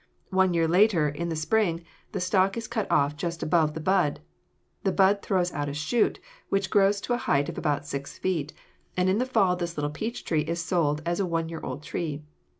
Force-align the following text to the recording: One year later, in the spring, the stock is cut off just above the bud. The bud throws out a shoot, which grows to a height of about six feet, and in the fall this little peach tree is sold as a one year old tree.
One 0.31 0.55
year 0.55 0.67
later, 0.67 1.07
in 1.07 1.29
the 1.29 1.35
spring, 1.35 1.85
the 2.11 2.19
stock 2.19 2.57
is 2.57 2.67
cut 2.67 2.89
off 2.91 3.15
just 3.15 3.43
above 3.43 3.75
the 3.75 3.79
bud. 3.79 4.19
The 4.83 4.91
bud 4.91 5.21
throws 5.21 5.53
out 5.53 5.69
a 5.69 5.75
shoot, 5.75 6.19
which 6.49 6.71
grows 6.71 6.99
to 7.01 7.13
a 7.13 7.17
height 7.17 7.49
of 7.49 7.57
about 7.59 7.85
six 7.85 8.17
feet, 8.17 8.51
and 8.97 9.09
in 9.09 9.19
the 9.19 9.27
fall 9.27 9.55
this 9.55 9.77
little 9.77 9.91
peach 9.91 10.25
tree 10.25 10.41
is 10.41 10.59
sold 10.59 11.03
as 11.05 11.19
a 11.19 11.25
one 11.27 11.49
year 11.49 11.61
old 11.61 11.83
tree. 11.83 12.23